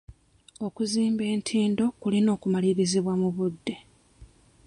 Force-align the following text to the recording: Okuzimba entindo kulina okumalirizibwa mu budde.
Okuzimba 0.67 1.23
entindo 1.33 1.83
kulina 2.01 2.29
okumalirizibwa 2.35 3.13
mu 3.21 3.29
budde. 3.35 3.75